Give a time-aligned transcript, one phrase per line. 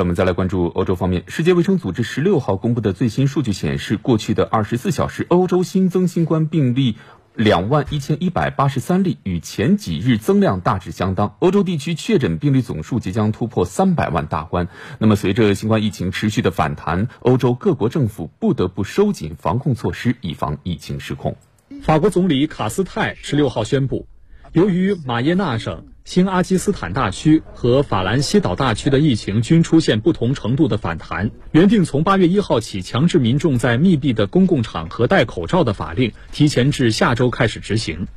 [0.00, 1.24] 我们再来关注欧洲方面。
[1.26, 6.96] 世界卫生组织十六号公布的最新数据显示，过去的二十四小时，欧洲新增新冠病例
[7.34, 11.36] 两万一千一百八十三例，与前几日增量大致相当。
[11.40, 14.68] 欧洲地区确诊病例总数即将突破三百万大关。
[14.98, 21.36] 那么，随着新冠疫情持续的反弹，欧洲各国政府不得不收紧防控措施，以防疫情失控。
[21.82, 24.06] 法国总理卡斯泰十六号宣布，
[24.52, 25.84] 由于马耶纳省。
[26.04, 31.30] 新阿基斯坦大区和法兰西岛大区的疫情均出现不同程度的反弹。
[31.52, 38.08] 原定从八月一号起强制民众在密闭的公共场合戴口罩的法令，提前至下周开始执行。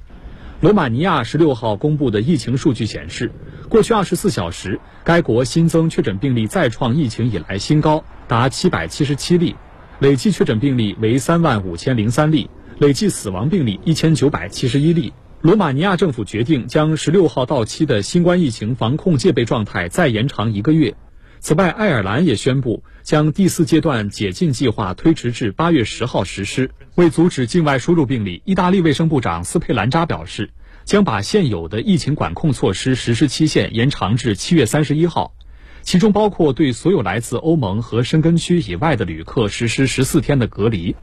[0.61, 3.29] 罗马尼亚十六号公布的疫情数据显示，
[3.69, 9.55] 过去二十四小时，该国新增确诊病例再创疫情以来新高，达七百七十七例，
[9.99, 15.13] 累计确诊病例为三万五千零三例，累计死亡病例一千九百七十一例。
[15.43, 20.95] 罗马尼亚政府决定将十六号到期的新冠疫情防控戒备状态再延长一个月。
[21.41, 26.71] 此外，爱尔兰也宣布将第四阶段解禁计划推迟至八月十号实施。
[26.95, 30.49] 为阻止境外输入病例，意大利卫生部长斯佩兰扎表示，
[30.85, 35.33] 将把现有的疫情管控措施实施期限延长至七月三十一号，
[35.81, 40.95] 其中包括对所有来自欧盟和申根区以外的旅客实施十四天的隔离。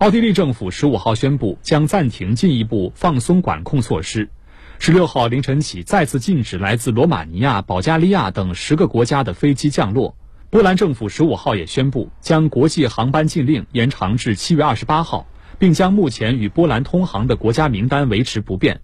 [0.00, 4.30] 奥地利政府十五号宣布将暂停进一步放松管控措施，
[4.78, 10.16] 十六号凌晨起再次禁止来自罗马尼亚、保加利亚等十个国家的飞机降落。
[10.48, 15.26] 波兰政府十五号也宣布将国际航班禁令延长至七月二十八号，
[15.58, 18.80] 并将目前与波兰通航的国家名单维持不变。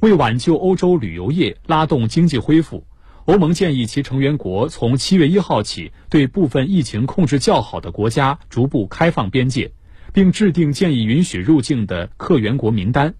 [0.00, 2.86] 为挽救欧洲旅游业、拉动经济恢复，
[3.26, 9.72] 欧盟建议其成员国从七月一号起对部分疫情控制较好的国家逐步开放边界。
[10.12, 13.14] 并制定建议允许入境的客源国名单。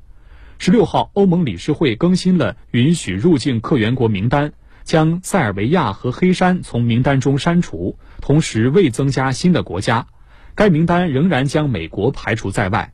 [0.58, 10.06] 十六号，欧盟理事会更新了允许入境客源国名单，将塞尔维亚和黑山从名单中删除，同时未增加新的国家。
[10.54, 12.92] 该名单仍然将美国排除在外。